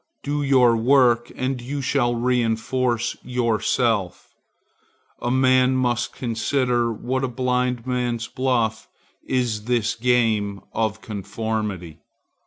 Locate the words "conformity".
11.01-11.99